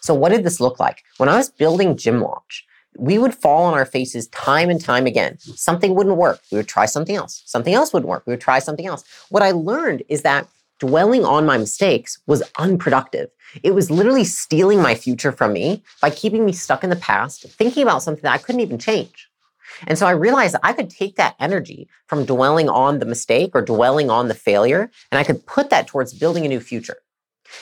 So, 0.00 0.14
what 0.14 0.30
did 0.30 0.44
this 0.44 0.60
look 0.60 0.78
like? 0.78 1.02
When 1.16 1.28
I 1.28 1.36
was 1.36 1.50
building 1.50 1.96
Gym 1.96 2.20
Launch, 2.20 2.64
we 2.96 3.18
would 3.18 3.34
fall 3.34 3.64
on 3.64 3.74
our 3.74 3.86
faces 3.86 4.28
time 4.28 4.70
and 4.70 4.80
time 4.80 5.06
again. 5.06 5.38
Something 5.38 5.94
wouldn't 5.94 6.16
work. 6.16 6.40
We 6.50 6.56
would 6.58 6.68
try 6.68 6.86
something 6.86 7.16
else. 7.16 7.42
Something 7.46 7.74
else 7.74 7.92
wouldn't 7.92 8.08
work. 8.08 8.24
We 8.26 8.32
would 8.32 8.40
try 8.40 8.58
something 8.58 8.86
else. 8.86 9.04
What 9.28 9.42
I 9.42 9.52
learned 9.52 10.02
is 10.08 10.22
that 10.22 10.48
dwelling 10.78 11.24
on 11.24 11.46
my 11.46 11.58
mistakes 11.58 12.18
was 12.26 12.42
unproductive. 12.58 13.30
It 13.62 13.74
was 13.74 13.90
literally 13.90 14.24
stealing 14.24 14.80
my 14.80 14.94
future 14.94 15.32
from 15.32 15.52
me 15.52 15.82
by 16.00 16.10
keeping 16.10 16.44
me 16.44 16.52
stuck 16.52 16.84
in 16.84 16.90
the 16.90 16.96
past, 16.96 17.48
thinking 17.50 17.82
about 17.82 18.02
something 18.02 18.22
that 18.22 18.34
I 18.34 18.38
couldn't 18.38 18.60
even 18.60 18.78
change. 18.78 19.27
And 19.86 19.98
so 19.98 20.06
I 20.06 20.12
realized 20.12 20.54
that 20.54 20.60
I 20.64 20.72
could 20.72 20.90
take 20.90 21.16
that 21.16 21.36
energy 21.38 21.88
from 22.06 22.24
dwelling 22.24 22.68
on 22.68 22.98
the 22.98 23.06
mistake 23.06 23.52
or 23.54 23.62
dwelling 23.62 24.10
on 24.10 24.28
the 24.28 24.34
failure, 24.34 24.90
and 25.10 25.18
I 25.18 25.24
could 25.24 25.46
put 25.46 25.70
that 25.70 25.86
towards 25.86 26.14
building 26.14 26.44
a 26.44 26.48
new 26.48 26.60
future. 26.60 26.98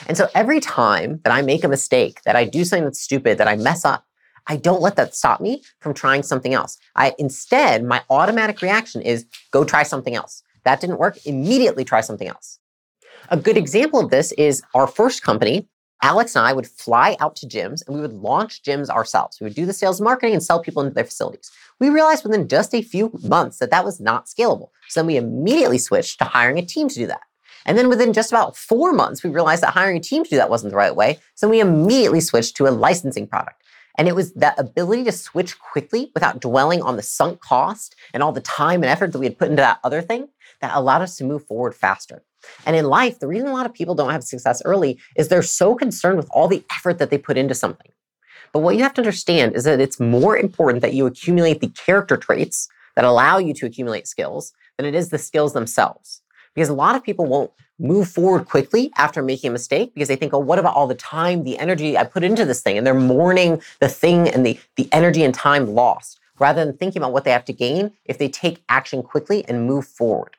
And 0.07 0.17
so 0.17 0.27
every 0.35 0.59
time 0.59 1.21
that 1.23 1.31
I 1.31 1.41
make 1.41 1.63
a 1.63 1.69
mistake, 1.69 2.21
that 2.23 2.35
I 2.35 2.45
do 2.45 2.65
something 2.65 2.83
that's 2.83 3.01
stupid, 3.01 3.37
that 3.37 3.47
I 3.47 3.55
mess 3.55 3.85
up, 3.85 4.03
I 4.47 4.55
don't 4.55 4.81
let 4.81 4.95
that 4.95 5.15
stop 5.15 5.41
me 5.41 5.63
from 5.79 5.93
trying 5.93 6.23
something 6.23 6.53
else. 6.53 6.77
I 6.95 7.13
instead, 7.19 7.83
my 7.83 8.01
automatic 8.09 8.61
reaction 8.61 9.01
is 9.01 9.25
go 9.51 9.63
try 9.63 9.83
something 9.83 10.15
else. 10.15 10.41
That 10.63 10.81
didn't 10.81 10.99
work, 10.99 11.17
immediately 11.25 11.85
try 11.85 12.01
something 12.01 12.27
else. 12.27 12.59
A 13.29 13.37
good 13.37 13.57
example 13.57 13.99
of 13.99 14.09
this 14.09 14.31
is 14.33 14.61
our 14.73 14.87
first 14.87 15.21
company, 15.21 15.67
Alex 16.03 16.35
and 16.35 16.45
I 16.45 16.53
would 16.53 16.67
fly 16.67 17.17
out 17.19 17.35
to 17.37 17.47
gyms 17.47 17.85
and 17.85 17.95
we 17.95 18.01
would 18.01 18.13
launch 18.13 18.61
gyms 18.61 18.89
ourselves. 18.89 19.39
We 19.39 19.45
would 19.45 19.55
do 19.55 19.65
the 19.65 19.73
sales 19.73 19.99
marketing 19.99 20.33
and 20.33 20.43
sell 20.43 20.61
people 20.61 20.83
into 20.83 20.93
their 20.93 21.03
facilities. 21.03 21.51
We 21.79 21.89
realized 21.89 22.23
within 22.23 22.47
just 22.47 22.75
a 22.75 22.81
few 22.81 23.11
months 23.23 23.57
that 23.59 23.71
that 23.71 23.85
was 23.85 23.99
not 23.99 24.25
scalable. 24.27 24.69
So 24.89 24.99
then 24.99 25.07
we 25.07 25.17
immediately 25.17 25.77
switched 25.77 26.19
to 26.19 26.25
hiring 26.25 26.59
a 26.59 26.65
team 26.65 26.87
to 26.89 26.95
do 26.95 27.07
that. 27.07 27.21
And 27.65 27.77
then 27.77 27.89
within 27.89 28.13
just 28.13 28.31
about 28.31 28.55
four 28.55 28.93
months, 28.93 29.23
we 29.23 29.29
realized 29.29 29.61
that 29.63 29.73
hiring 29.73 29.97
a 29.97 30.01
team 30.01 30.23
to 30.23 30.29
do 30.29 30.37
that 30.37 30.49
wasn't 30.49 30.71
the 30.71 30.77
right 30.77 30.95
way. 30.95 31.19
So 31.35 31.49
we 31.49 31.59
immediately 31.59 32.21
switched 32.21 32.55
to 32.57 32.67
a 32.67 32.69
licensing 32.69 33.27
product. 33.27 33.61
And 33.97 34.07
it 34.07 34.15
was 34.15 34.31
that 34.33 34.59
ability 34.59 35.03
to 35.05 35.11
switch 35.11 35.59
quickly 35.59 36.11
without 36.13 36.39
dwelling 36.39 36.81
on 36.81 36.95
the 36.95 37.03
sunk 37.03 37.41
cost 37.41 37.95
and 38.13 38.21
all 38.21 38.31
the 38.31 38.41
time 38.41 38.83
and 38.83 38.91
effort 38.91 39.11
that 39.11 39.19
we 39.19 39.25
had 39.25 39.37
put 39.37 39.49
into 39.49 39.61
that 39.61 39.79
other 39.83 40.01
thing 40.01 40.29
that 40.61 40.75
allowed 40.75 41.01
us 41.01 41.17
to 41.17 41.23
move 41.23 41.45
forward 41.45 41.75
faster. 41.75 42.23
And 42.65 42.75
in 42.75 42.85
life, 42.85 43.19
the 43.19 43.27
reason 43.27 43.47
a 43.47 43.53
lot 43.53 43.65
of 43.65 43.73
people 43.73 43.95
don't 43.95 44.11
have 44.11 44.23
success 44.23 44.61
early 44.65 44.99
is 45.15 45.27
they're 45.27 45.41
so 45.41 45.75
concerned 45.75 46.17
with 46.17 46.29
all 46.31 46.47
the 46.47 46.63
effort 46.71 46.97
that 46.99 47.09
they 47.09 47.17
put 47.17 47.37
into 47.37 47.55
something. 47.55 47.91
But 48.53 48.59
what 48.59 48.75
you 48.75 48.83
have 48.83 48.93
to 48.95 49.01
understand 49.01 49.55
is 49.55 49.65
that 49.65 49.81
it's 49.81 49.99
more 49.99 50.37
important 50.37 50.81
that 50.81 50.93
you 50.93 51.05
accumulate 51.05 51.59
the 51.59 51.69
character 51.69 52.17
traits 52.17 52.69
that 52.95 53.05
allow 53.05 53.37
you 53.37 53.53
to 53.53 53.65
accumulate 53.65 54.07
skills 54.07 54.53
than 54.77 54.85
it 54.85 54.95
is 54.95 55.09
the 55.09 55.17
skills 55.17 55.53
themselves. 55.53 56.21
Because 56.55 56.69
a 56.69 56.73
lot 56.73 56.95
of 56.95 57.03
people 57.03 57.25
won't 57.25 57.51
move 57.79 58.07
forward 58.07 58.45
quickly 58.45 58.91
after 58.97 59.21
making 59.21 59.49
a 59.49 59.53
mistake 59.53 59.93
because 59.93 60.07
they 60.07 60.15
think, 60.15 60.33
oh, 60.33 60.39
what 60.39 60.57
about 60.57 60.75
all 60.75 60.87
the 60.87 60.95
time, 60.95 61.43
the 61.43 61.57
energy 61.59 61.97
I 61.97 62.03
put 62.03 62.23
into 62.23 62.45
this 62.45 62.61
thing? 62.61 62.77
And 62.77 62.87
they're 62.87 62.95
mourning 62.95 63.61
the 63.79 63.89
thing 63.89 64.27
and 64.27 64.45
the, 64.45 64.59
the 64.75 64.89
energy 64.91 65.23
and 65.23 65.33
time 65.33 65.67
lost 65.67 66.19
rather 66.39 66.65
than 66.65 66.75
thinking 66.75 67.01
about 67.01 67.13
what 67.13 67.23
they 67.23 67.31
have 67.31 67.45
to 67.45 67.53
gain 67.53 67.91
if 68.05 68.17
they 68.17 68.29
take 68.29 68.63
action 68.69 69.03
quickly 69.03 69.45
and 69.47 69.67
move 69.67 69.85
forward. 69.85 70.36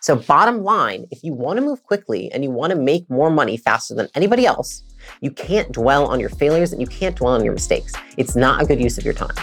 So, 0.00 0.16
bottom 0.16 0.64
line, 0.64 1.06
if 1.10 1.22
you 1.22 1.34
want 1.34 1.58
to 1.58 1.64
move 1.64 1.82
quickly 1.84 2.32
and 2.32 2.42
you 2.42 2.50
want 2.50 2.70
to 2.72 2.78
make 2.78 3.08
more 3.10 3.30
money 3.30 3.58
faster 3.58 3.94
than 3.94 4.08
anybody 4.14 4.46
else, 4.46 4.82
you 5.20 5.30
can't 5.30 5.70
dwell 5.72 6.06
on 6.06 6.18
your 6.18 6.30
failures 6.30 6.72
and 6.72 6.80
you 6.80 6.86
can't 6.86 7.16
dwell 7.16 7.34
on 7.34 7.44
your 7.44 7.52
mistakes. 7.52 7.92
It's 8.16 8.34
not 8.34 8.62
a 8.62 8.66
good 8.66 8.80
use 8.80 8.96
of 8.96 9.04
your 9.04 9.14
time. 9.14 9.34